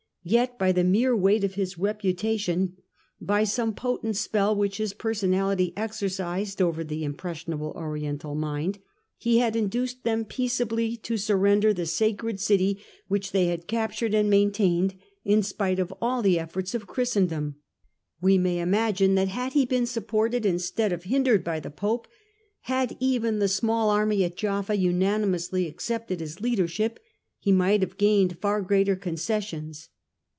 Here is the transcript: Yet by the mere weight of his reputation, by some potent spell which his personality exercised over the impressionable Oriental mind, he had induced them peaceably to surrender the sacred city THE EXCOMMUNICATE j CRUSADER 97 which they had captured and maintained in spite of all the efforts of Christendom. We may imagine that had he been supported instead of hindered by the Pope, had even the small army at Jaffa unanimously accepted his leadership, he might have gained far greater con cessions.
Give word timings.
Yet 0.23 0.59
by 0.59 0.71
the 0.71 0.83
mere 0.83 1.15
weight 1.17 1.43
of 1.43 1.55
his 1.55 1.79
reputation, 1.79 2.77
by 3.19 3.43
some 3.43 3.73
potent 3.73 4.15
spell 4.17 4.55
which 4.55 4.77
his 4.77 4.93
personality 4.93 5.73
exercised 5.75 6.61
over 6.61 6.83
the 6.83 7.03
impressionable 7.03 7.73
Oriental 7.75 8.35
mind, 8.35 8.77
he 9.17 9.39
had 9.39 9.55
induced 9.55 10.03
them 10.03 10.25
peaceably 10.25 10.95
to 10.97 11.17
surrender 11.17 11.73
the 11.73 11.87
sacred 11.87 12.39
city 12.39 12.73
THE 12.73 12.81
EXCOMMUNICATE 13.09 13.09
j 13.09 13.09
CRUSADER 13.09 13.15
97 13.15 13.15
which 13.15 13.31
they 13.31 13.45
had 13.47 13.67
captured 13.67 14.13
and 14.13 14.29
maintained 14.29 14.95
in 15.25 15.41
spite 15.41 15.79
of 15.79 15.91
all 15.99 16.21
the 16.21 16.37
efforts 16.37 16.75
of 16.75 16.85
Christendom. 16.85 17.55
We 18.21 18.37
may 18.37 18.59
imagine 18.59 19.15
that 19.15 19.29
had 19.29 19.53
he 19.53 19.65
been 19.65 19.87
supported 19.87 20.45
instead 20.45 20.93
of 20.93 21.05
hindered 21.05 21.43
by 21.43 21.59
the 21.59 21.71
Pope, 21.71 22.07
had 22.65 22.95
even 22.99 23.39
the 23.39 23.47
small 23.47 23.89
army 23.89 24.23
at 24.23 24.37
Jaffa 24.37 24.75
unanimously 24.75 25.65
accepted 25.67 26.19
his 26.19 26.39
leadership, 26.39 26.99
he 27.39 27.51
might 27.51 27.81
have 27.81 27.97
gained 27.97 28.37
far 28.37 28.61
greater 28.61 28.95
con 28.95 29.15
cessions. 29.17 29.87